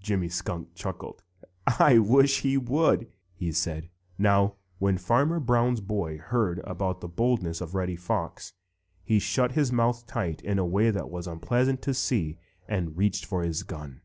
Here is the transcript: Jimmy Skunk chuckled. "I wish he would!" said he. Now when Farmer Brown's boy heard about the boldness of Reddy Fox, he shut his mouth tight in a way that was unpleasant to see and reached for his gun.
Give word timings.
Jimmy 0.00 0.28
Skunk 0.28 0.74
chuckled. 0.74 1.22
"I 1.78 1.98
wish 2.00 2.40
he 2.40 2.56
would!" 2.56 3.06
said 3.52 3.84
he. 3.84 3.90
Now 4.18 4.56
when 4.80 4.98
Farmer 4.98 5.38
Brown's 5.38 5.80
boy 5.80 6.18
heard 6.18 6.58
about 6.64 7.00
the 7.00 7.06
boldness 7.06 7.60
of 7.60 7.76
Reddy 7.76 7.94
Fox, 7.94 8.52
he 9.04 9.20
shut 9.20 9.52
his 9.52 9.70
mouth 9.70 10.04
tight 10.04 10.42
in 10.42 10.58
a 10.58 10.66
way 10.66 10.90
that 10.90 11.08
was 11.08 11.28
unpleasant 11.28 11.82
to 11.82 11.94
see 11.94 12.36
and 12.66 12.96
reached 12.96 13.24
for 13.26 13.44
his 13.44 13.62
gun. 13.62 14.00